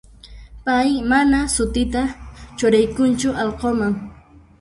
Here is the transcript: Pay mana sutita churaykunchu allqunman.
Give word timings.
Pay 0.65 0.89
mana 1.09 1.39
sutita 1.55 2.01
churaykunchu 2.57 3.29
allqunman. 3.45 3.93